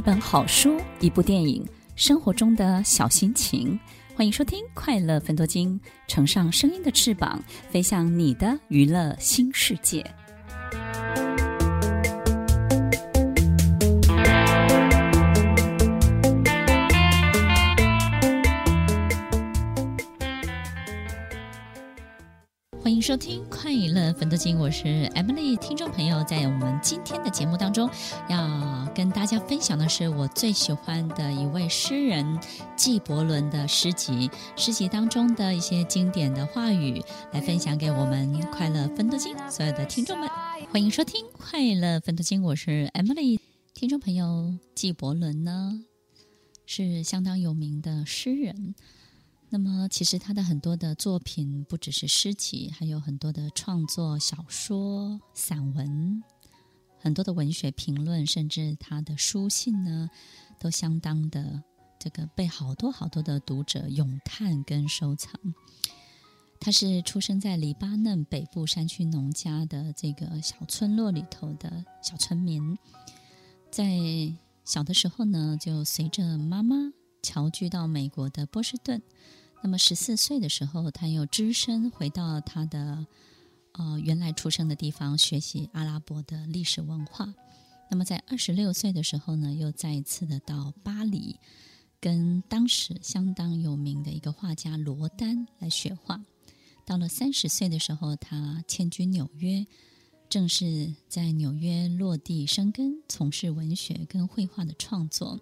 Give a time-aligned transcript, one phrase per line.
[0.00, 1.62] 一本好书，一部电影，
[1.94, 3.78] 生活中的小心情。
[4.16, 5.78] 欢迎收听《快乐分多金》，
[6.08, 7.38] 乘上声音的翅膀，
[7.68, 10.02] 飞向你的娱乐新世界。
[23.10, 25.56] 收听快乐芬多精，我是 Emily。
[25.56, 27.90] 听众朋友，在我们今天的节目当中，
[28.28, 32.38] 要跟大家分享的是我最喜欢的一位诗人
[32.76, 40.28] 纪伯伦的诗集，诗集当中的一些经典的话语，来分享给我们快乐芬多精所有的听众们。
[40.70, 43.40] 欢迎收听快乐芬多精，我是 Emily。
[43.74, 45.82] 听众朋友，纪伯伦呢
[46.64, 48.76] 是相当有名的诗人。
[49.52, 56.22] 那么，其实他的很多的作品不只是诗集，还有很多的创作小说、散文，
[57.00, 60.08] 很多的文学评论，甚至他的书信呢，
[60.60, 61.64] 都相当的
[61.98, 65.32] 这个被好多好多的读者咏叹跟收藏。
[66.60, 72.78] 他是出生在黎巴嫩北部山区农家的这个小村落里头的小村民，
[73.68, 73.98] 在
[74.64, 76.76] 小的时候呢，就随着妈妈
[77.20, 79.02] 侨居到美国的波士顿。
[79.62, 83.06] 那么十四岁的时候，他又只身回到他的
[83.72, 87.34] 呃原来出生的地方，学习阿拉伯的历史文化。
[87.90, 91.36] 那么在二十六岁的时候呢，又再一次的到巴黎，
[92.00, 96.24] 跟当时相当有名的一个画家罗丹来学画。
[96.86, 99.66] 到了三十岁的时候，他迁居纽约，
[100.28, 105.40] 正式在纽约落地生根，从事文学跟绘画的创作。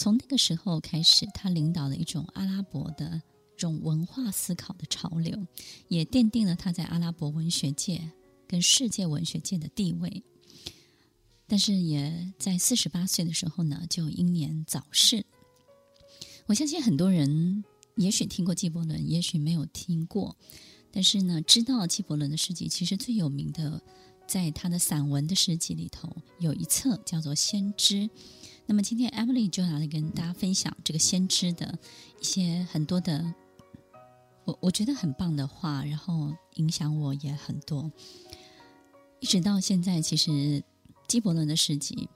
[0.00, 3.20] 从那个时候开始，他领导了一种阿拉伯的
[3.54, 5.46] 这种文化思考的潮流，
[5.88, 8.10] 也奠定了他在阿拉伯文学界
[8.48, 10.22] 跟世界文学界的地位。
[11.46, 15.26] 但是，也在四十八岁的时候呢，就英年早逝。
[16.46, 17.62] 我相信很多人
[17.96, 20.34] 也许听过纪伯伦，也许没有听过，
[20.90, 23.82] 但是呢，知道纪伯伦的诗集，其实最有名的，
[24.26, 27.96] 在他的散文的诗集里头，有一册叫做《先知》。
[28.70, 31.76] 那么今天 Emily 就拿来跟大家分享这个先知的
[32.20, 33.34] 一些很多的，
[34.44, 37.90] 我我觉得很棒的话，然后影响我也很多。
[39.18, 40.62] 一直到现在，其实
[41.08, 42.08] 纪伯伦的诗集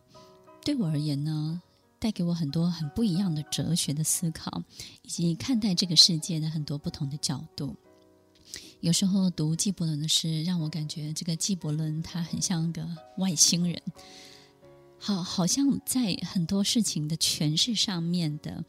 [0.64, 1.60] 对我而言呢，
[1.98, 4.62] 带给我很多很不一样的哲学的思考，
[5.02, 7.74] 以及看待这个世界的很多不同的角度。
[8.78, 12.88] 有时候读纪伯伦的诗，让我感觉这个纪伯伦他很像个
[13.18, 13.82] 外星人。
[15.06, 18.64] 好，好像在很多事情的诠释上面的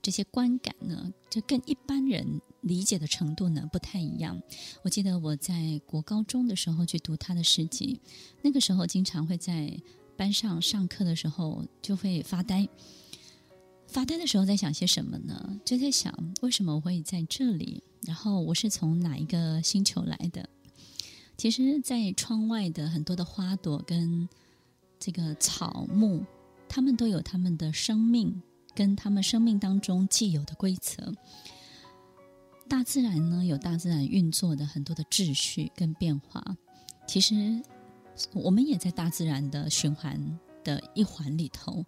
[0.00, 4.40] 这些观感呢，就跟一般人理解的程度呢不太一样。
[4.84, 8.00] 我记得我在国高中的时候去读他的诗集，
[8.40, 9.76] 那个时候经常会在
[10.16, 12.68] 班上上课的时候就会发呆。
[13.88, 15.60] 发呆的时候在想些什么呢？
[15.64, 20.48] 就在想为什么我会在这里，然后我是从哪一个星球来的？
[21.36, 24.28] 其实，在窗外的很多的花朵跟
[25.00, 26.24] 这个草木，
[26.68, 28.40] 他们都有他们的生命，
[28.74, 31.12] 跟他们生命当中既有的规则。
[32.68, 36.44] 大自然呢，有大自然运作的很多的秩序跟变化。
[37.08, 37.60] 其实，
[38.32, 41.84] 我们也在大自然的循环的一环里头。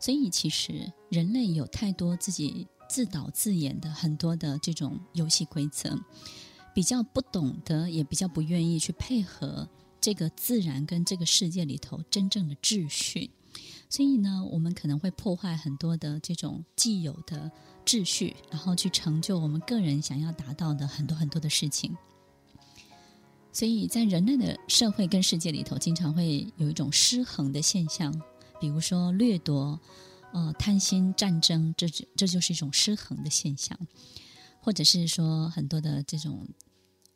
[0.00, 5.98] 所以，其实人类有太多自己自导自演的很多的这种游戏规则，
[6.74, 9.68] 比较不懂得，也比较不愿意去配合。
[10.00, 13.30] 这个自然跟这个世界里头真正的秩序，
[13.90, 17.50] 所以呢，我们可能会破坏很多的这种既有的
[17.84, 21.96] 秩序，然后去成就我们个人想要达到的很多很多的事情。
[23.52, 28.14] 所以在人类的社会跟世界里头，经常会有一种失衡的现象，
[28.60, 29.80] 比如说掠夺、
[30.32, 33.76] 呃贪心、战争，这这就是一种失衡的现象，
[34.60, 36.46] 或者是说很多的这种。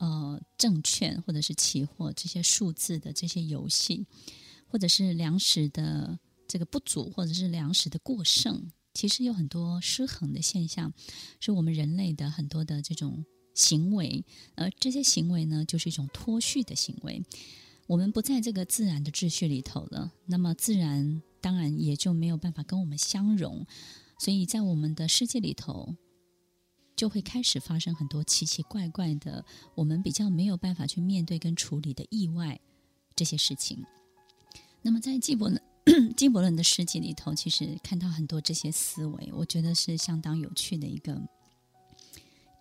[0.03, 4.05] 呃，证券或者是期货这些数字的这些游戏，
[4.67, 6.19] 或者是粮食的
[6.49, 10.93] 这个不足，或者是粮食的过剩，其实有很多失衡的现象，
[11.39, 13.25] 是我们人类的很多的这种
[13.55, 14.25] 行为，
[14.57, 17.23] 而这些行为呢，就是一种脱序的行为。
[17.87, 23.65] 我们不在这个自然的秩序里头了，那么自然当然也就没有办法跟我们相融，
[24.19, 25.95] 所以在我们的世界里头。
[26.95, 29.45] 就会开始发生很多奇奇怪怪的，
[29.75, 32.61] 我们比较没有办法去面对跟处理的意外
[33.17, 33.85] 这些事情。
[34.83, 35.63] 那么在纪伯伦
[36.17, 41.21] 纪伯伦的诗集里头，其实看到很多这些思维，我觉得是相当有趣的一个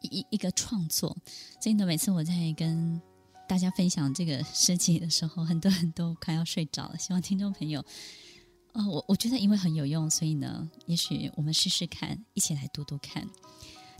[0.01, 1.15] 一一个创作。
[1.61, 2.99] 所以呢，每次我在跟
[3.47, 6.97] 大家分享这个诗集的时候，很多人都快要睡着了。
[6.97, 7.83] 希望听众朋友，
[8.73, 13.27] 呃，我我觉得因为很有用，所以呢，也许我们试试看，一起来读读看。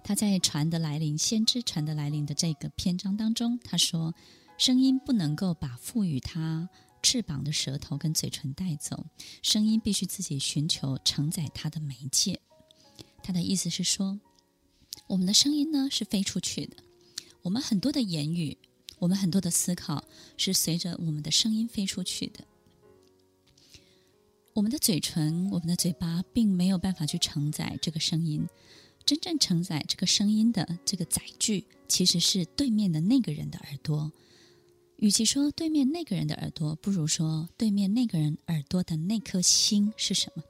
[0.03, 4.13] 他在船的来临，先知船的来临的这个篇章当中，他说
[4.57, 6.69] ：“声音不能够把赋予他
[7.01, 9.05] 翅膀的舌头跟嘴唇带走，
[9.41, 12.41] 声音必须自己寻求承载它的媒介。”
[13.23, 14.19] 他的意思是说，
[15.07, 16.77] 我们的声音呢是飞出去的，
[17.43, 18.57] 我们很多的言语，
[18.97, 20.03] 我们很多的思考
[20.35, 22.43] 是随着我们的声音飞出去的。
[24.53, 28.45] 我们的嘴唇、我们的嘴巴，并没有办法去承载这个声音。
[29.05, 34.11] 真正承载这个声音的这个载具，其实是对面的那个人的耳朵。
[34.97, 40.43] 与其说对面那个人的耳朵，不如说对面那个人耳朵的那颗心是什么？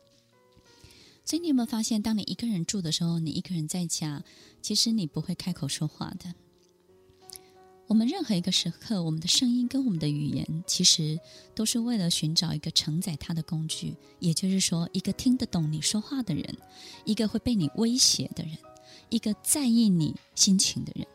[1.24, 4.24] 所以你有没有发现，当你一个人住的时候，你一个人在家，
[4.62, 6.34] 其实你不会开口说话的。
[7.92, 11.20] 我们任何一个时刻，我们的声音跟我们的语言，其实
[11.54, 13.98] 都是为了寻找一个承载它的工具。
[14.20, 16.58] 也就是说，一个听得懂你说话的人，
[17.04, 18.58] 一个会被你威胁的人，
[19.10, 21.06] 一个在意你心情的人，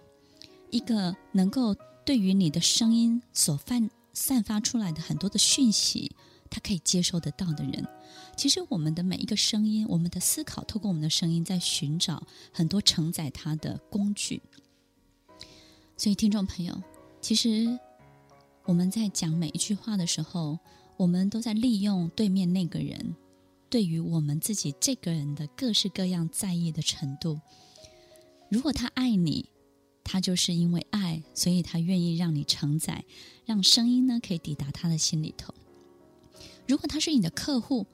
[0.70, 1.75] 一个能够
[2.05, 6.14] 对于你的声音所散散发出来的很多的讯息，
[6.50, 7.88] 他可以接受得到的人。
[8.37, 14.43] 其实，我们的每一个声音，我们的思考，透过我们的声音，在寻找很多承载它的工具。
[15.99, 16.83] 所以，听众朋友，
[17.23, 17.79] 其实
[18.65, 20.59] 我们在讲每一句话的时候，
[20.99, 23.17] 我们都在利用对面那个人
[23.71, 27.41] 对于我们自己这个人的各式各样在意的程度。
[28.51, 29.49] 如果他爱你，
[30.05, 33.05] 他就是因为爱，所以他愿意让你承载，
[33.47, 35.55] 让声音呢可以抵达他的心里头。
[36.69, 37.87] 如果他是你的客户，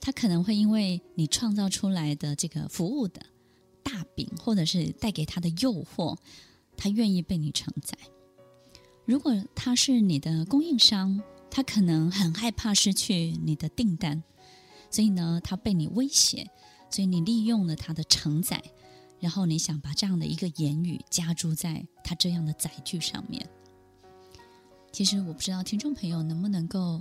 [0.00, 3.20] 他可能会因为你创造出来的这个服务的
[3.82, 6.16] 大饼，或者是带给他的诱惑。
[6.82, 7.96] 他愿意被你承载。
[9.04, 14.24] 如果他是你的供应商，他可能很害怕失去你的订单，
[14.90, 16.50] 所以呢，他被你威胁，
[16.90, 18.60] 所以你利用了他的承载，
[19.20, 23.48] 然后你想把这样的一个言语加注在他这样的载具上面。
[24.90, 27.00] 其实我不知道听众朋友能不能够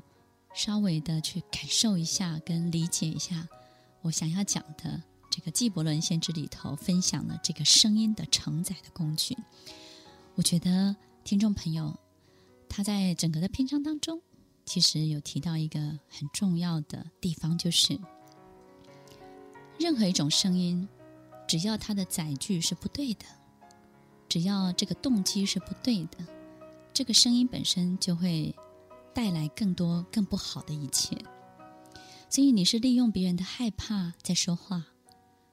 [0.54, 3.48] 稍微的去感受一下，跟理解一下
[4.04, 5.02] 我想要讲的。
[5.32, 9.36] 这个纪伯伦先知里头分享了这个声音的承载的工具，
[10.36, 10.94] 我觉得
[11.24, 11.98] 听众朋友
[12.68, 14.22] 他在整个的篇章当中，
[14.66, 15.80] 其实有提到一个
[16.10, 17.98] 很重要的地方，就是
[19.80, 20.88] 任何一种声音，
[21.48, 23.26] 只要它的载具是不对的，
[24.28, 26.18] 只要这个动机是不对的，
[26.94, 28.54] 这个声音本身就会
[29.14, 31.18] 带来更多更不好的一切。
[32.30, 34.88] 所以你是利用别人的害怕在说话。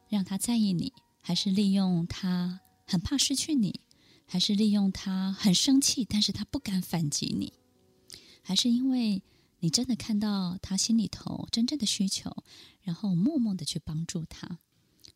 [0.08, 3.81] 让他在意你，还是利用他很怕失去你，
[4.26, 7.52] 还是利用他很生气，但是他不敢反击你，
[8.43, 9.22] 还是因为
[9.60, 12.44] 你真的看到他心里头真正的需求，
[12.82, 14.58] 然后默默的去帮助他。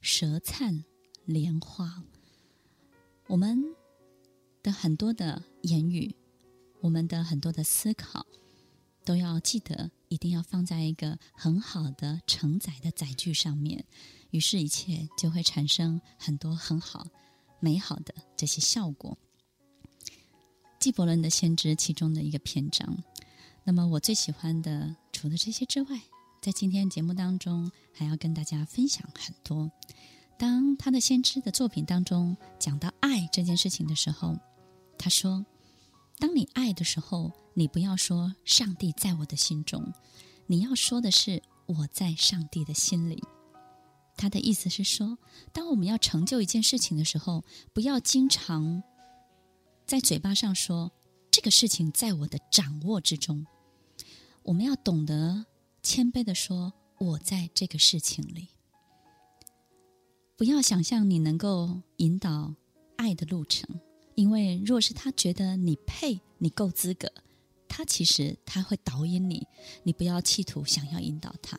[0.00, 0.85] 舌灿
[1.25, 2.03] 莲花，
[3.29, 3.62] 我们
[4.62, 6.17] 的很多的言语，
[6.81, 8.27] 我们的很多的思考，
[9.05, 13.85] 都要记得，一定要放在一个很好的承载的载具上面。
[14.32, 17.06] 于是，一切就会产生很多很好、
[17.61, 19.17] 美好的这些效果。
[20.81, 23.04] 纪伯伦的先知其中的一个篇章。
[23.62, 26.00] 那么，我最喜欢的，除了这些之外，
[26.40, 29.71] 在今天节目当中，还要跟大家分享很多。
[30.38, 34.37] 当他的先知的作品当中讲到爱这件事情的时候，
[34.99, 35.45] 他说
[36.18, 39.92] ：“当你爱的时候，你不要说上帝在我的心中，
[40.47, 43.23] 你要说的是我在上帝的心里。”
[44.16, 45.19] 他的意思是说，
[45.52, 48.83] 当我们要成就一件事情的时候，不要经常
[49.87, 50.92] 在嘴巴上说
[51.31, 53.47] 这个事情在我的掌握之中。
[54.42, 55.47] 我们要懂得
[55.83, 58.49] 谦卑的说，我在这个事情里。
[60.37, 62.54] 不要想象你能够引导
[62.97, 63.81] 爱的路程，
[64.14, 67.12] 因为若是他觉得你配，你够资格，
[67.69, 69.47] 他其实他会导引你。
[69.85, 71.59] 你不要企图想要引导他。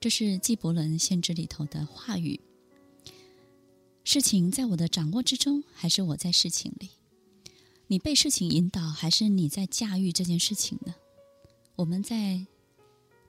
[0.00, 2.40] 这是纪伯伦先知里头的话语。
[4.02, 6.88] 事情在我的掌握之中，还是我在事情里？
[7.86, 10.94] 你被事情引导，还是你在驾驭这件事情呢？
[11.76, 12.46] 我们在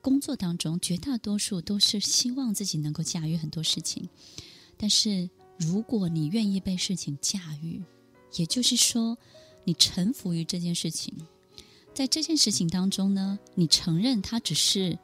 [0.01, 4.07] 工作当中，绝大多数都是希望自己能够驾驭很多事情。
[4.77, 7.83] 但是，如果你愿意被事情驾驭，
[8.35, 9.17] 也就是说，
[9.65, 11.13] 你臣服于这件事情，
[11.93, 14.97] 在这件事情当中呢，你承认它只是。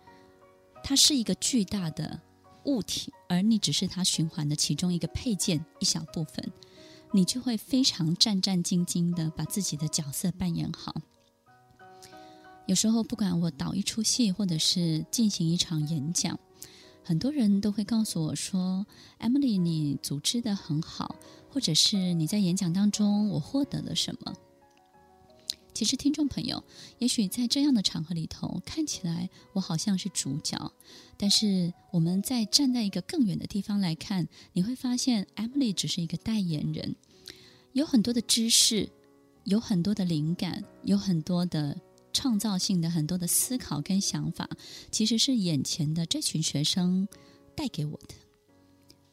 [0.90, 2.22] 它是一个巨大的
[2.64, 6.50] 物体，而你只是它循环的其中一个配件，一小部分，
[7.12, 10.96] 你就会非常战战兢兢的把自己的角色扮演好。
[12.68, 16.40] 有时候，不管我导一出戏，或者是进行一场演讲，
[17.04, 18.88] 很多人都会告诉我说
[19.20, 21.18] ：“Emily，你组织的很好，
[21.50, 24.34] 或者是你在演讲当中，我获得了什么？”
[25.78, 26.64] 其实，听众朋友，
[26.98, 30.74] 也许在这样的场合里头，看起来我好像是主角，
[31.18, 36.96] 但是我们在站在一个更远的地方来看，你会发现，Emily 只是一个代言人，
[37.74, 38.90] 有很多的知识，
[39.44, 41.80] 有很多的灵感，有很多的。
[42.14, 44.50] 创造性的很多的思考跟想法，
[44.90, 47.08] 其实是眼前的这群学生
[47.56, 48.16] 带给我的。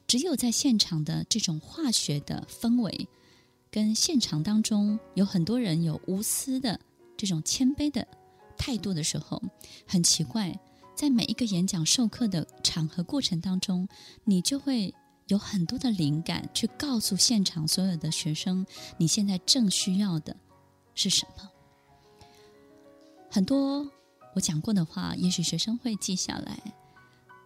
[0.07, 3.07] 只有在现场的这种化学的氛围，
[3.75, 6.79] 跟现场当中有很多人有无私的
[7.17, 8.07] 这种谦卑的
[8.57, 9.43] 态度的时候，
[9.85, 10.57] 很奇怪，
[10.95, 13.89] 在每一个演讲授课的场合过程当中，
[14.23, 14.95] 你就会
[15.27, 18.65] 有很多的灵感，去告诉现场所有的学生，
[18.97, 20.37] 你现在正需要的
[20.95, 21.51] 是什么。
[23.29, 23.91] 很多
[24.37, 26.61] 我讲过的话，也许学生会记下来。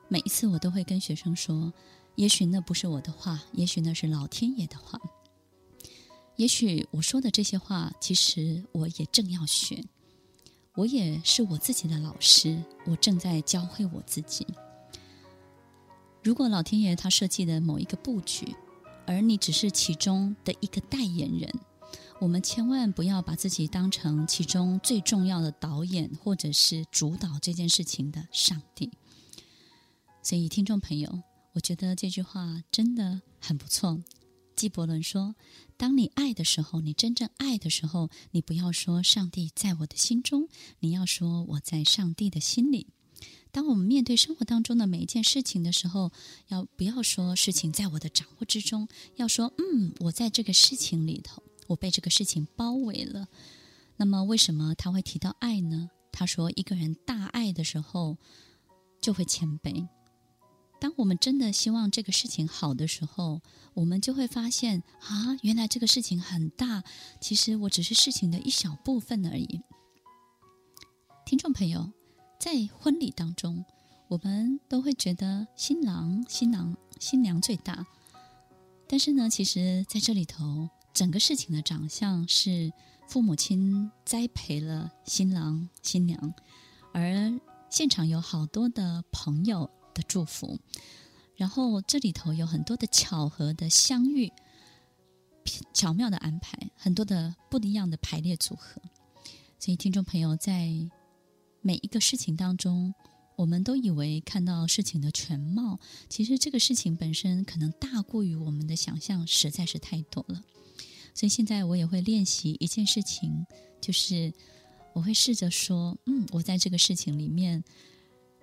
[0.09, 1.73] 每一次我都会跟学生说：
[2.17, 5.01] 也许那不是我的话，也许那是老天爷的话。
[6.39, 9.85] 也许我说的这些话，其实我也正要学。
[10.77, 14.47] 我也是我自己的老师，我正在教会我自己。
[16.23, 18.55] 如果老天爷他设计的某一个布局，
[19.05, 21.53] 而你只是其中的一个代言人。
[22.21, 28.93] 我们千万不要把自己当成其中最重要的导演，或者是主导这件事情的上帝。
[30.23, 31.23] 所以，听众朋友，
[31.55, 33.99] 我觉得这句话真的很不错。
[34.59, 35.37] 纪伯伦说
[35.79, 40.49] ：“当你爱的时候，你真正爱的时候，你不要说上帝在我的心中，
[40.81, 42.89] 你要说我在上帝的心里。
[43.53, 46.11] 当我们面对生活当中的每一件事情的时候，
[46.49, 48.89] 要不要说事情在我的掌握之中？
[49.15, 53.29] 要说，嗯，我在这个事情里头。”我被这个事情包围了，
[53.99, 55.91] 那么为什么他会提到爱呢？
[56.11, 58.17] 他说，一个人大爱的时候
[59.03, 59.87] 就会谦卑。
[60.81, 63.41] 当我们真的希望这个事情好的时候，
[63.75, 66.85] 我们就会发现啊，原来这个事情很大，
[67.21, 69.61] 其实我只是事情的一小部分而已。
[71.27, 71.93] 听众朋友，
[72.39, 73.65] 在婚礼当中，
[74.09, 77.87] 我们都会觉得新郎、新郎、新娘最大，
[78.89, 80.69] 但是呢，其实在这里头。
[80.95, 82.73] 整个事情的长相是
[83.07, 86.35] 父母亲栽培了新郎新娘，
[86.93, 87.39] 而
[87.71, 90.61] 现场有好多的朋友的祝福，
[91.35, 94.33] 然后这里头有很多的巧合的相遇，
[95.75, 98.81] 巧妙的安排，很多的不一样的排列组合。
[99.59, 100.71] 所以听众朋友在
[101.63, 102.95] 每一个事情当中，
[103.35, 110.45] 我们都以为看到事情的全貌，其实这个事情本身可能大过于我们的想象，实在是太多了。
[111.13, 113.45] 所以现在我也会练习一件事情，
[113.81, 114.33] 就是
[114.93, 117.65] 我会试着说，嗯，我在这个事情里面，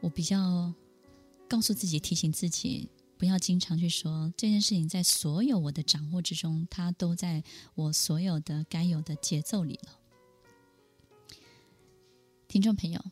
[0.01, 0.73] 我比较
[1.47, 7.43] 告诉自己、提醒自己，不要经常去说这件事情在所有我的掌握之中，它都在
[7.75, 9.99] 我所有的该有的节奏里了。
[12.47, 13.03] 听众朋友，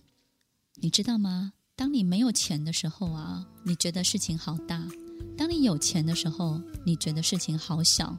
[0.76, 1.54] 你知道吗？
[1.76, 4.88] 当你没有钱的时候啊，你觉得事情好大；
[5.38, 8.18] 当你有钱的时候，你觉得事情好小。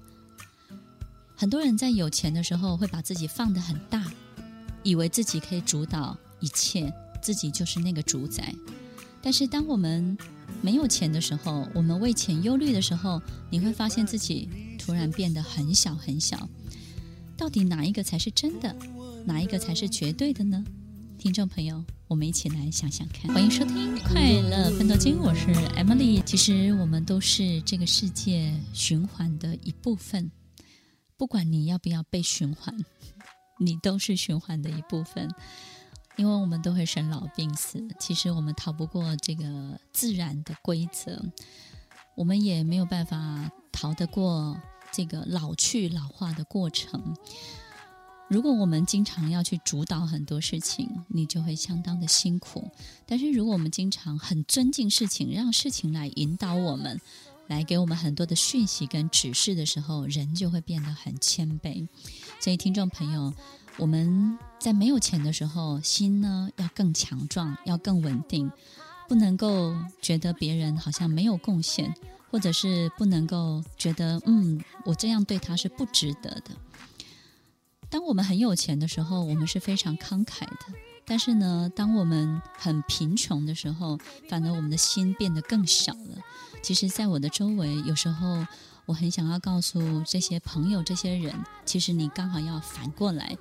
[1.37, 4.13] 很多人在有钱的时候会把自己放得很大，
[4.83, 6.93] 以为自己可以主导一切，
[7.23, 8.55] 自己就是那个主宰。
[9.25, 10.19] 但是当我们
[10.61, 14.47] 没有钱的时候，我们为钱忧虑的时候，你会发现自己
[14.79, 16.47] 突然变得很小很小。
[17.35, 18.77] 到底哪一个才是真的？
[19.25, 20.63] 哪一个才是绝对的呢？
[21.17, 23.33] 听众朋友，我们一起来想想看。
[23.33, 26.23] 欢迎收听《快乐奋斗经》，我是 Emily。
[26.23, 30.31] 其实我们都是这个世界循环的一部分。
[31.17, 32.77] 不管你要不要被循环，
[33.59, 35.31] 你都是循环的一部分，
[36.17, 37.87] 因为我们都会生老病死。
[37.99, 41.23] 其实我们逃不过这个自然的规则，
[42.15, 44.61] 我们也没有办法逃得过
[44.93, 47.17] 这个老去老化的过程。
[48.29, 52.71] 如果我们经常要去主导很多事情，你就会相当的辛苦。
[53.07, 57.01] 但是如果我们经常很尊敬事情，让事情来引导我们。
[57.47, 61.87] 来给我们很多的讯息跟指示的时候，人就会变得很谦卑。
[62.41, 63.35] 所以，听众朋友，
[63.77, 68.51] 我们在没有钱的时候，心呢要更强壮，要更稳定，
[69.09, 71.95] 不能够觉得别人好像没有贡献，
[72.31, 76.53] 或者是不能够觉得嗯，我这样对他是不值得的。
[77.91, 80.73] 当我们很有钱的时候，我们是非常慷慨的；
[81.05, 86.19] 但是呢，当我们很贫穷的时候，反而我们的心变得更小了。
[86.63, 88.47] 其实，在我的周围，有时候
[88.87, 93.37] 我很想要告诉这些朋友、这些人，其实你刚好要反过来，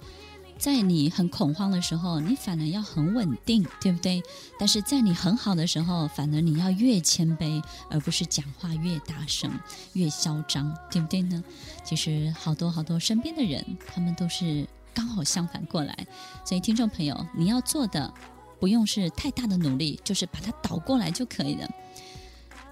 [0.58, 4.24] 在你很恐慌的时候，你反而要很稳定，对不对？
[4.58, 9.52] 但是在你很好的时候，反而你要越谦卑，而不是讲话越大声、
[9.94, 11.44] 越嚣张，对不对呢？
[11.84, 16.08] 其实好多好多身边的人，他们都是刚好相反过来。
[16.46, 18.14] 所以听众朋友，你要做的
[18.62, 21.70] 不用是太大的努力，就是把它倒过来就可以了。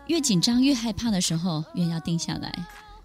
[0.07, 2.53] 越紧张、越害怕的时候，越要定下来。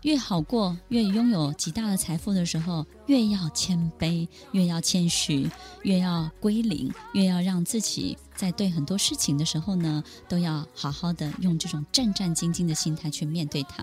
[0.02, 5.50] 越好过，越拥有极大的财富的时候，越要谦卑，越要谦虚，
[5.82, 13.82] 越要归零，越要让自己在对很多事情的时候呢，都要好好的用这种战战兢兢的心态去面对它。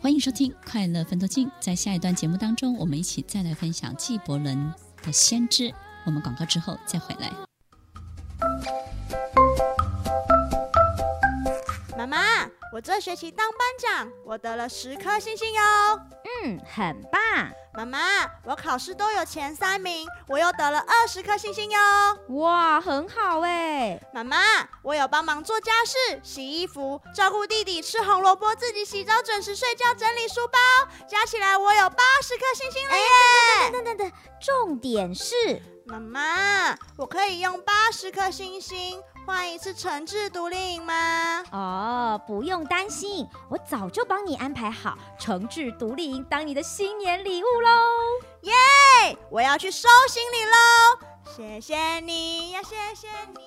[0.00, 4.56] 欢迎收听《快乐分头金》，在下一段节目当中，我们一起再来分享纪伯伦
[5.02, 5.64] 的《先知》。
[6.04, 7.47] 我们广告之后再回来。
[12.70, 15.62] 我这学期当班长，我得了十颗星星哟。
[16.44, 17.20] 嗯，很棒。
[17.72, 17.98] 妈妈，
[18.44, 21.78] 我考试都有前三名，我又得了二十颗星星哟。
[22.40, 23.98] 哇，很好哎。
[24.12, 24.36] 妈妈，
[24.82, 30.58] 我有帮忙做家事、洗衣服、照顾弟弟、吃红萝卜、自己洗澡、准时睡觉、整理书包，
[31.08, 33.70] 加起来我有八十颗星星了耶。
[33.70, 39.02] 等等等等，重点是，妈妈，我可以用八十颗星星。
[39.28, 41.44] 换一次诚挚独立营吗？
[41.52, 47.68] 哦，不用担心，我早就帮你安排好诚挚独立营当你的新年礼物喽！
[48.44, 49.16] 耶，yeah!
[49.30, 50.56] 我要去收行李喽！
[51.36, 53.06] 谢谢你呀，谢谢
[53.36, 53.44] 你！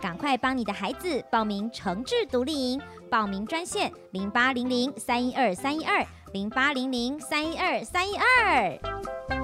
[0.00, 9.41] 赶快帮你的孩子报名诚挚独立营，报名专线零八零零三一二三一二零八零零三一二三一二。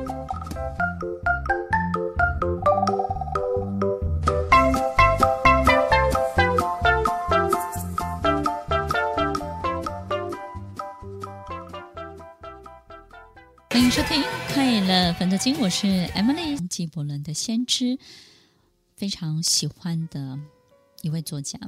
[13.98, 14.22] 收听
[14.54, 17.98] 《快乐分多金》，我是 Emily，纪伯伦的先知，
[18.94, 20.38] 非常喜欢的
[21.02, 21.58] 一位作家，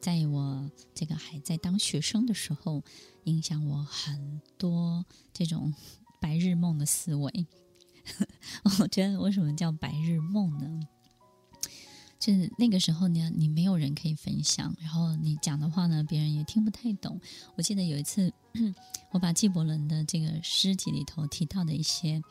[0.00, 2.82] 在我这个还在当学生的时候，
[3.26, 5.72] 影响我很多这种
[6.20, 7.46] 白日梦的思维。
[8.80, 10.88] 我觉得为什么叫白日梦呢？
[12.18, 17.20] 就是那个时候呢，你没有人可以分享，然后你讲的话呢，别人也听不太懂。
[17.54, 18.32] 我记得有一次，
[19.10, 22.22] 我把纪伯伦的这个诗集里头提到的一些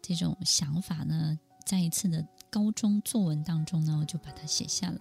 [0.00, 4.98] 这种想法呢，在一次的高中作文当中呢，我就把它写下来。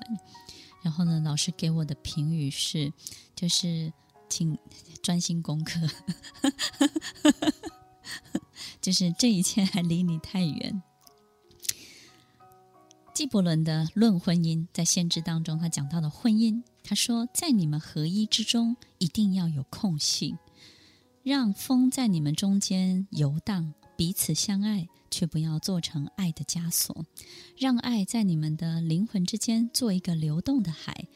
[0.82, 2.94] 然后呢，老师给我的评语是，
[3.36, 3.92] 就是
[4.30, 4.58] 请
[5.02, 5.80] 专心功课，
[8.82, 10.82] 就是这一切还离你太远。
[13.14, 16.62] 纪伯伦的《论婚姻》在先知当中，他讲到的婚姻。
[16.84, 20.36] 他说，在你们合一之中，一定要有空隙，
[21.26, 27.04] 让风在你们中间游荡，彼此相爱，却不要做成爱的枷锁。
[27.58, 31.08] 让爱在你们的灵魂之间做一个流动的海，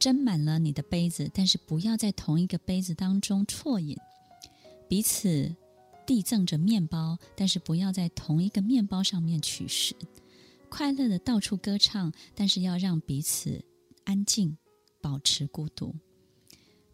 [0.00, 3.96] 斟满了你的杯子，但是不要在同一个杯子当中啜饮。
[4.88, 5.54] 彼此
[6.04, 9.94] 递赠着面包，但是不要在同一个面包上面取食。
[10.68, 13.64] 快乐的到处歌唱，但是要让彼此
[14.02, 14.58] 安静，
[15.00, 15.94] 保持孤独。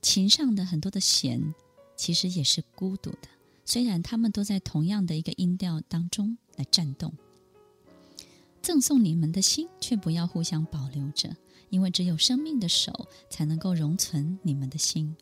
[0.03, 1.55] 琴上的很多的弦，
[1.97, 3.29] 其实也是孤独的，
[3.65, 7.13] 虽然他们都在同样的一个音调当中来颤动。
[8.61, 11.37] 赠送你们的心，却不要互相保留着，
[11.69, 15.17] 因为只有生命的手才能够容存你们的心。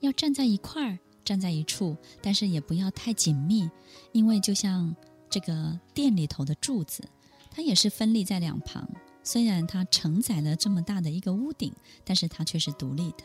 [0.00, 3.68] 要站在一块儿，站在一处，但是也不要太紧密，
[4.12, 4.94] 因为就像
[5.28, 7.04] 这个店里头的柱子。
[7.50, 8.88] 它也是分立在两旁，
[9.24, 11.72] 虽然它承载了这么大的一个屋顶，
[12.04, 13.24] 但是它却是独立的。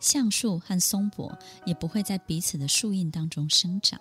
[0.00, 4.00] 橡树和松柏也不会在彼此的树荫当中生长。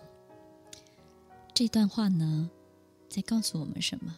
[1.54, 2.50] 这段话呢，
[3.10, 4.16] 在告诉我们什么？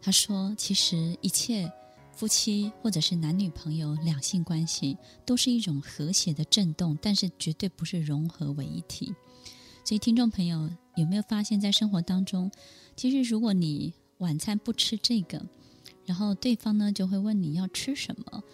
[0.00, 1.70] 他说，其实一切
[2.12, 9.14] 夫妻或者是男女朋友两性关系，都是一种和谐的震动，但是绝对不是融合为一体。
[9.84, 12.50] 所以，听众朋友有没有发现，在生活当中，
[12.96, 15.44] 其实如果你晚餐不吃这个，
[16.06, 18.44] 然后对方呢就会问你要吃什么。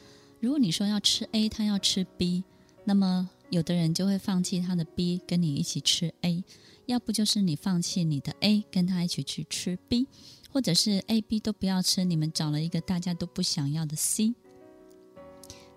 [0.40, 2.42] 如果你说要吃 A，他要吃 B，
[2.84, 6.42] 那么有的人就会放弃他的 B，跟你一起吃 A；
[6.86, 10.06] 要不就是你放弃你的 A，跟他一起去吃 B，
[10.50, 14.34] 或者是 A、B 都不要吃，你们找了一个大家都不想要的 C。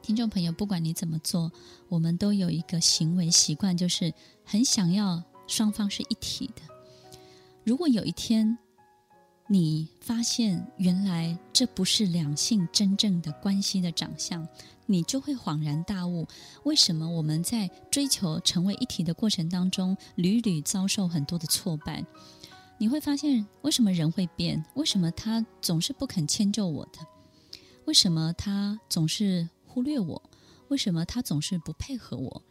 [0.01, 1.51] 听众朋友，不管你怎么做，
[1.89, 5.23] 我们都有一个行为习惯，就是很想要。
[5.45, 6.61] 双方是一体的。
[7.65, 8.57] 如果有一天
[9.47, 14.47] 你发现原来这不是两性真正的关系的长相，
[14.85, 16.25] 你就会恍然大悟：
[16.63, 22.05] 为什么我们在追求成为一体的过程当中，屡屡遭受很多的挫败？
[22.77, 24.63] 你会发现为什么人会变？
[24.75, 26.99] 为什么他总是不肯迁就我的？
[27.85, 30.21] 为什么他总是忽略我？
[30.69, 32.41] 为什么他总是不配合我？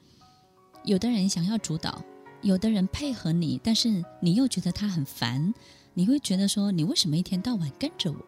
[0.84, 2.04] 有的人想要主导，
[2.42, 5.54] 有的人配合你，但是你又觉得他很烦。
[5.94, 8.18] 你会觉得说，你为什么一天到晚跟着我？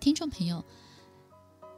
[0.00, 0.64] 听众朋友，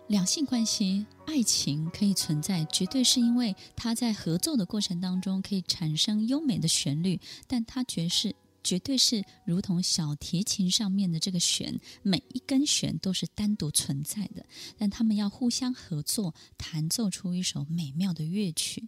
[0.07, 8.35] 两性关系、爱情可以存在，绝对是因为它在合作的过程当中可以产生优美的旋律，但它绝是。
[8.65, 14.45] 绝对是如同小提琴上面的这个弦，每一根弦都是单独存在的，
[14.77, 18.85] 但他们要互相合作，弹奏出一首美妙的乐曲。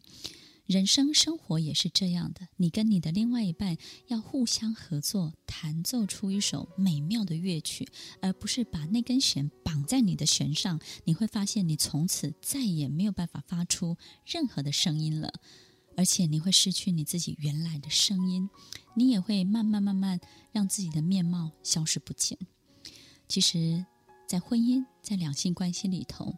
[0.71, 7.89] 人生生活也是这样的，你跟你的另外一半要互相合作，弹奏出一首美妙的乐曲，
[8.23, 10.81] 而不是把那根弦绑在你的弦上。
[11.03, 15.33] 你会发现，你从此再也没有办法发出任何的声音了。
[15.97, 18.49] 而且你会失去你自己原来的声音，
[18.95, 20.21] 你也会慢慢慢慢
[20.53, 22.39] 让自己的面貌消失不见。
[23.27, 23.85] 其实，
[24.29, 26.37] 在婚姻、在两性关系里头，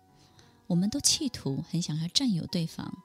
[0.69, 2.97] 我们都企图很想要占有对方，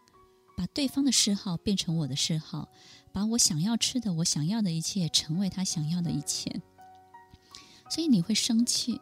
[0.57, 2.69] 把对方的嗜好变成我的嗜好，
[3.11, 6.63] 把我想要吃的、我想要的一切成为他想要的一切。
[7.91, 8.99] 所以你会生气，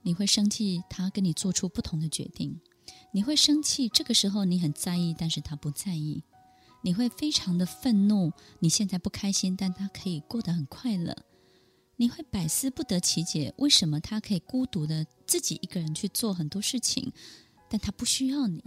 [0.00, 2.58] 你会生气他跟你做出不同的决定，
[3.12, 3.86] 你会生气。
[3.86, 6.22] 这个时候你很在意，但是他不在意。
[6.80, 11.14] 你会非常的愤怒，你现在不开心，但他可以过得很快乐。
[11.96, 17.12] 你会百思不得其解，为什么他可以孤独的自己一个人去做很多事情，
[17.68, 18.64] 但他不需要你。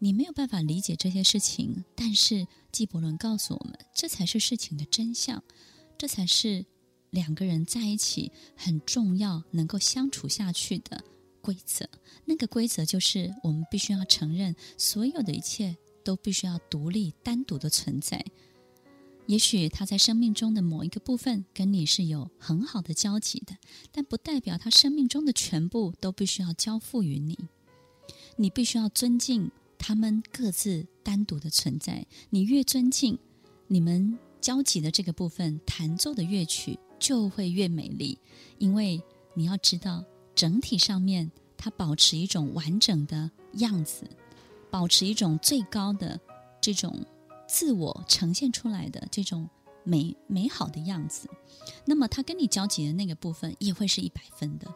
[0.00, 5.44] 你没有办法理解这些事情，但是纪伯伦告诉我们，这才是事情的真相，
[5.96, 6.66] 这才是
[7.10, 11.04] 两个人在一起很重要、能够相处下去的
[11.40, 11.88] 规则。
[12.24, 15.76] 那个规则就是，我们必须要承认所有的一切。
[16.02, 18.24] 都必须要独立单独的存在。
[19.26, 23.54] 也许他在生命中的某一个部分跟你是有很好的交集的，
[23.92, 27.38] 但不代表他生命中的全部都必须要交付于你。
[28.36, 32.06] 你必须要尊敬他们各自单独的存在。
[32.28, 33.18] 你越尊敬，
[33.66, 38.18] 你们交集的这个部分弹奏的乐曲就会越美丽。
[38.58, 39.02] 因为
[39.34, 44.04] 你要知道，整体上面它保持一种完整的样子。
[44.70, 46.20] 保持一种最高的
[46.60, 47.04] 这种
[47.48, 49.50] 自我呈现出来的这种
[49.82, 51.28] 美美好的样子，
[51.84, 54.72] 那么他跟你交集的那个部分也会是一百分的。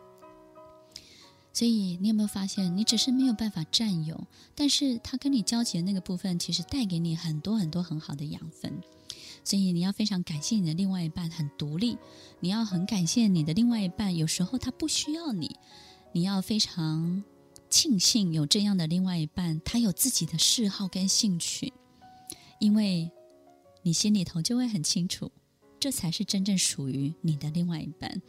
[1.54, 8.82] 所以你有没有发现，你只是没有办法占有，但是他跟你交集的那个部分，其实带给你很多很多很好的养分。
[9.42, 11.96] 所以你要非常感谢你的另外一半很独立，
[12.40, 15.56] 你要很感谢你的另外一半，有时候他不需要你，
[16.12, 17.24] 你要非常。
[17.70, 21.72] 庆幸有这样的另外一半，他有自己的嗜好跟兴趣，
[22.60, 23.10] 因为
[23.82, 25.32] 你心里头就会很清楚，
[25.80, 28.22] 这才是真正属于你的另外一半，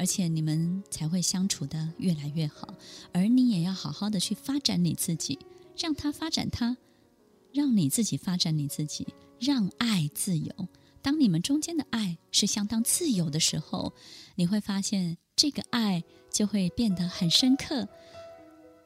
[0.00, 2.74] 而且你们才会相处的越来越好。
[3.12, 5.38] 而你也要好好的去发展你自己，
[5.76, 6.78] 让他发展他，
[7.52, 9.08] 让你自己发展你自己，
[9.38, 10.68] 让爱自由。
[11.02, 13.92] 当你们中间的爱是相当自由的时候，
[14.36, 17.86] 你会发现这个爱就会变得很深刻。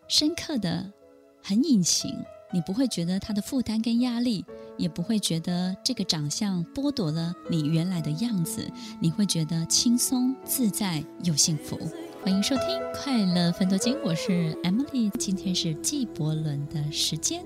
[0.09, 0.92] 深刻的，
[1.40, 2.12] 很隐形，
[2.55, 4.45] 你不会觉得他的负担跟压力，
[4.79, 11.77] 也不会觉得这个长相剥夺了你原来的样子，你会觉得轻松自在又幸福。
[12.23, 17.45] 欢迎收听《快乐分多金》，我是 Emily，今天是纪伯伦的时间。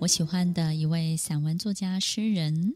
[0.00, 2.74] 我喜欢的一位散文作家诗人，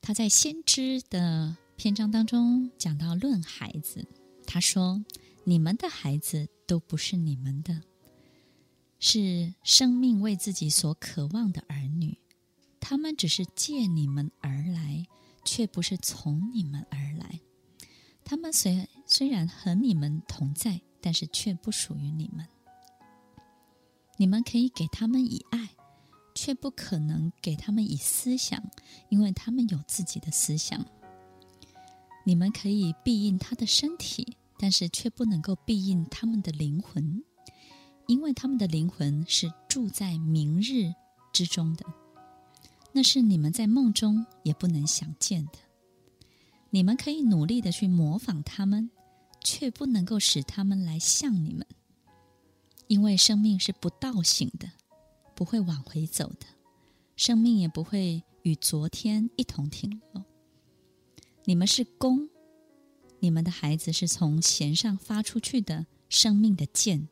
[0.00, 4.06] 他在《先知》的篇章当中讲到论孩子，
[4.46, 5.04] 他说
[5.44, 7.82] ：“你们的孩子。”都不是你们的，
[9.00, 12.18] 是生命为自己所渴望的儿女，
[12.78, 15.06] 他们只是借你们而来，
[15.44, 17.40] 却不是从你们而来。
[18.24, 22.46] 他们虽虽然和你们同在，但是却不属于你们。
[24.18, 25.70] 你们可以给他们以爱，
[26.34, 28.62] 却不可能给他们以思想，
[29.08, 30.86] 因为他们有自己的思想。
[32.24, 34.36] 你们可以庇应他的身体。
[34.62, 37.24] 但是却不能够庇应他们的灵魂，
[38.10, 40.92] 因为他们的灵魂是住在明日
[41.32, 41.86] 之中的，
[42.90, 45.52] 那是你们在梦中也不能想见的。
[46.70, 48.90] 你们可以努力的去模仿他们，
[49.44, 51.64] 却不能够使他们来像你们，
[52.88, 54.72] 因为生命是不倒行的，
[55.36, 56.46] 不会往回走的，
[57.14, 60.24] 生命也不会与昨天一同停留。
[61.44, 62.28] 你们是弓。
[63.20, 67.06] 你们的孩子是从弦上发出去的生命的箭，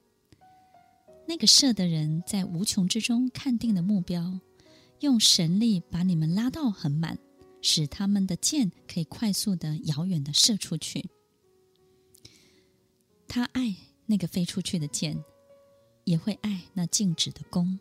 [1.29, 4.41] 那个射的人在无穷之中看定的目标，
[5.01, 7.19] 用神力把你们拉到很满，
[7.61, 11.11] 使他们的箭可以快速的、遥远的射出去。
[13.29, 15.23] 他爱那个飞出去的箭，
[16.05, 17.79] 也会爱那静止的弓。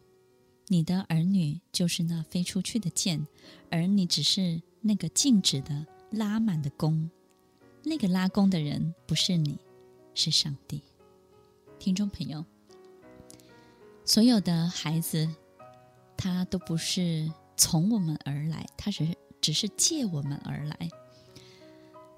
[0.67, 3.25] 你的儿女就是那飞出去的箭，
[3.71, 7.09] 而你只是那个静止的拉满的弓。
[7.81, 9.57] 那个拉弓的人不是你，
[10.13, 10.81] 是上帝。
[11.79, 12.43] 听众朋友，
[14.07, 15.27] 所有的孩子，
[16.15, 19.05] 他都不是从我们而来，他是
[19.41, 20.89] 只是借我们而来。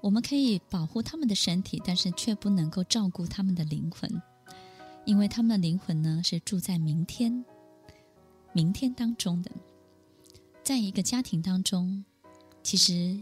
[0.00, 4.08] 我们可以保护他们的身体，但是却不能够照顾他们的灵魂，
[5.04, 7.44] 因为他们的灵魂呢，是住在明天、
[8.52, 9.50] 明天当中的。
[10.62, 12.04] 在一个家庭当中，
[12.62, 13.20] 其实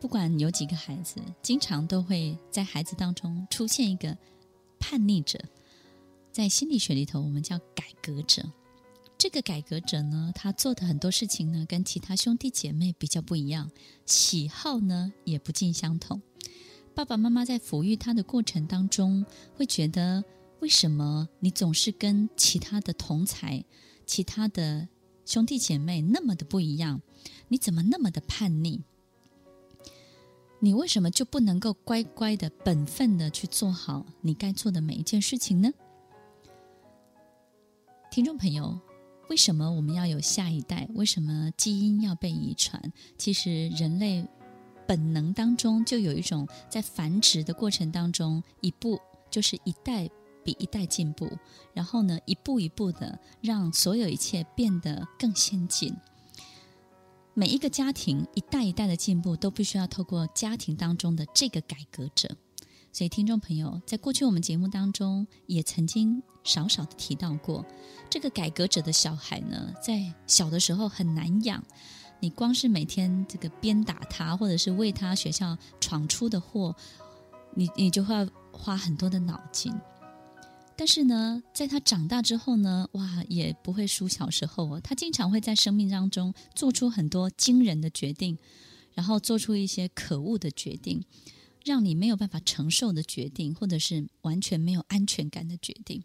[0.00, 4.16] 不管有几个孩子，经常都会在孩子当中出现一个
[4.78, 5.36] 叛逆者，
[6.32, 8.42] 在心理学里头，我们叫改革者。
[9.18, 13.70] 这个改革者呢，他做的很多事情呢，跟其他兄弟姐妹比较不一样，
[14.06, 16.22] 喜好呢也不尽相同。
[16.94, 20.24] 爸爸妈妈在抚育他的过程当中，会觉得
[20.60, 23.62] 为什么你总是跟其他的同才、
[24.06, 24.88] 其他的
[25.26, 27.02] 兄弟姐妹那么的不一样？
[27.48, 28.80] 你怎么那么的叛逆？
[30.60, 35.70] 你为什么就不能够乖乖的、本分的去做好你该做的每一件事情呢？
[38.12, 38.78] 听众朋友。
[39.30, 40.86] 为什么我们要有下一代？
[40.92, 42.78] 为什么基因要被遗传？
[43.16, 44.28] 其实人类
[44.86, 50.10] 本能当中就有一种在繁殖的过程当中，一步就是一代
[50.44, 51.26] 比一代进步，
[51.72, 55.96] 然后呢，一步一步的让所有一切变得更先进。
[57.32, 62.36] 每一个家庭一代一代的进步，都必须要透过家庭当中的这个改革者。
[62.92, 67.64] 所以，听众朋友，在过去我们节目当中也曾经少少的提到过，
[68.10, 71.64] 这个改革者的小孩呢，在小的时候很难养。
[72.20, 76.76] 你光是每天这个鞭打他，或者是为他学校闯出的祸，
[77.54, 78.14] 你你就会
[78.52, 79.72] 花很多的脑筋。
[80.76, 84.80] 但是呢，在他长大之后呢，哇，也不会输小时候哦。
[84.84, 88.36] 他经常会在生命当中做出很多惊人的决定，
[88.92, 91.02] 然后做出一些可恶的决定。
[91.64, 96.02] 让你没有办法承受的决定，或者是完全没有安全感的决定，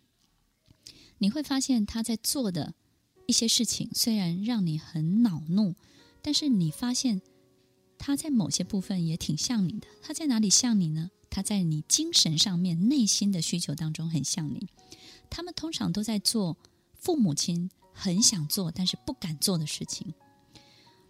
[1.17, 2.76] 你会发现他在做的
[3.26, 5.76] 一些事情，虽然让你很恼怒，
[6.22, 7.22] 但是你发现
[7.98, 9.88] 他在某些部分也挺像你的。
[10.02, 11.10] 他在哪里像你呢？
[11.30, 14.67] 他在你精神上面、内心的需求当中很像你。
[15.30, 16.58] 他们通常都在做
[16.93, 20.13] 父母亲很想做但是不敢做的事情，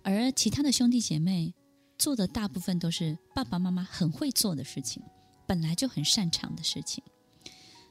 [0.03, 1.53] 而其他的兄弟姐妹。
[1.97, 5.01] 做的大部分都是爸爸妈妈很会做的事情，
[5.45, 7.03] 本来就很擅长的事情，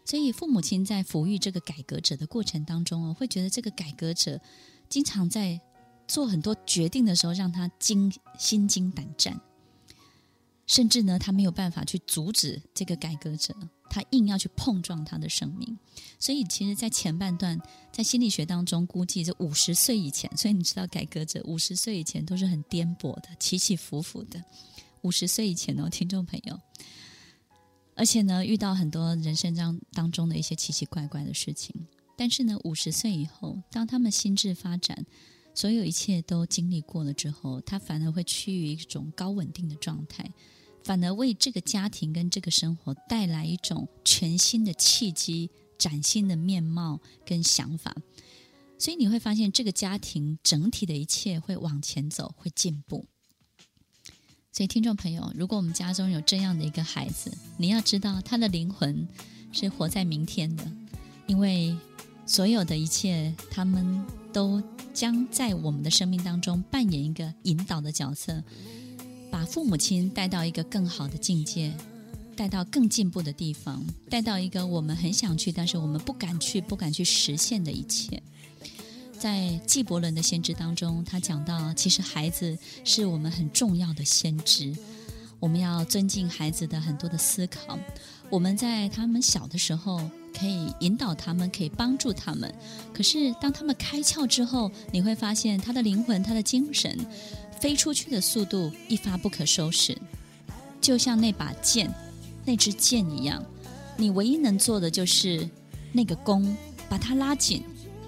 [0.04, 4.40] 所以父母亲在抚育这个改革者的过程当中哦，会觉得这个改革者
[4.88, 5.60] 经常在
[6.06, 9.40] 做很多决定的时候让他惊心惊胆战，
[10.66, 13.54] 甚至呢，他没有办法去阻止这个改革者。
[13.88, 15.78] 他硬要去碰撞他的生命，
[16.18, 17.60] 所以其实，在前半段，
[17.92, 24.42] 在心理学当中估计，这五十岁以前，所以你知道，改革者五十岁以前都是很颠簸的，起起伏伏的。
[25.02, 26.60] 五十岁以前哦，听众朋友，
[27.94, 31.86] 而且呢，遇到很多人生当当中的一些奇奇怪怪的事情。
[32.16, 35.06] 但是呢，五十岁以后，当他们心智发展，
[35.54, 40.30] 所有一切都经历过了之后，他反而会趋于一种高稳定的状态。
[40.86, 47.92] 反而为这个家庭跟这个生活带来一种全新的契机、崭新的面貌跟想法，
[48.78, 53.04] 所以你会发现这个家庭整体的一切会往前走，会进步。
[54.52, 59.08] 所以听众朋友，如果我们家中有这样的一个孩子，你要知道他的灵魂
[59.50, 60.70] 是活在明天的，
[61.26, 61.76] 因为
[62.26, 64.62] 所有的一切，他们都
[64.94, 68.40] 将在我们的生命当中扮演一个引导的角色。
[69.36, 71.70] 把父母亲带到一个更好的境界，
[72.34, 78.22] 带到更进步的地方，带到一个我们很想去，但是我们不敢去、不敢去实现的一切。
[79.18, 84.74] 在纪伯伦的先知当中，他讲到，其实孩子是我们很重要的先知，
[85.38, 87.78] 我们要尊敬孩子的很多的思考。
[88.30, 90.00] 我们在他们小的时候
[90.32, 92.50] 可以引导他们，可以帮助他们。
[92.94, 96.98] 可是当他们开窍之后，你会发现他的灵魂、他的精神。
[97.60, 99.96] 飞出去的速度一发不可收拾，
[100.80, 101.92] 就像那把剑、
[102.44, 103.44] 那支箭一样。
[103.96, 105.48] 你唯一能做的就是
[105.92, 106.56] 那个弓，
[106.88, 107.62] 把它拉紧，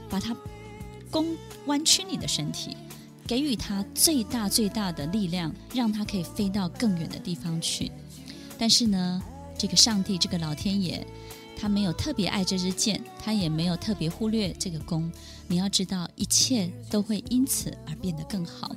[0.09, 0.37] 把它
[1.11, 1.35] 弓
[1.67, 2.77] 弯曲你的身体，
[3.27, 7.91] 给予它最大最大的力量，让它可以飞到更远的地方去。
[8.59, 9.23] 但是呢，
[9.57, 11.07] 这个上帝，这个老天爷，
[11.59, 15.11] 他没有特别爱这支箭，他也没有特别忽略这个弓。
[15.47, 18.77] 你要知道，一切都会因此而变得更好。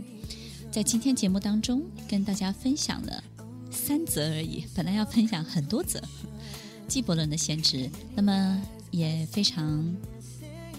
[0.72, 3.22] 在今天节目当中跟大家分享了
[3.70, 6.02] 三则而已，本来要分享很多则。
[6.88, 9.94] 纪伯伦的先知，那么也非常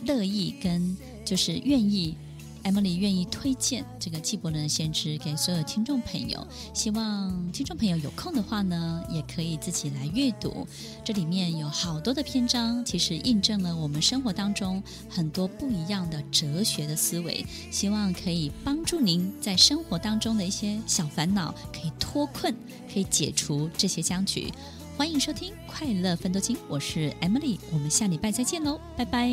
[0.07, 2.17] 乐意跟就是愿意。
[2.65, 10.67] Emily 愿意推荐这个纪伯伦的先知给所有听众朋友，希望听众朋友有空的话呢，也可以自己来阅读。
[11.05, 22.55] 这里面有好多的篇章，其实印证了我们生活当中很多不一样的哲学的思维，希望可以帮助您在生活当中的一些小烦恼可以脱困，
[22.93, 24.53] 可以解除这些僵局。
[24.97, 29.29] 欢迎收听《快乐分多金》，我是 Emily，我们下礼拜再见喽，拜拜。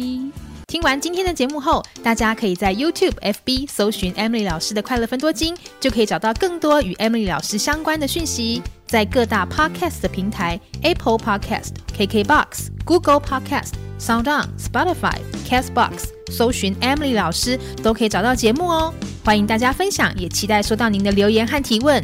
[0.67, 8.62] 听完今天的节目后，大家可以在 YouTube、FB 搜寻 Emily 老师的快乐分多金，就可以找到更多与 Emily 老师相关的讯息。
[8.88, 18.91] 在各大 Podcast 的平台，Apple Podcast、KKBox、Google Podcast、SoundOn、Spotify、Castbox 搜寻 Emily 老师，都可以找到节目哦。
[19.24, 22.04] 欢迎大家分享，也期待收到您的留言和提问。